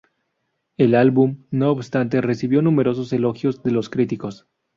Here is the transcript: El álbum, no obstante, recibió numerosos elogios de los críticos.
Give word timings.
El 0.77 0.95
álbum, 0.95 1.43
no 1.51 1.69
obstante, 1.69 2.21
recibió 2.21 2.63
numerosos 2.63 3.13
elogios 3.13 3.61
de 3.61 3.69
los 3.69 3.91
críticos. 3.91 4.47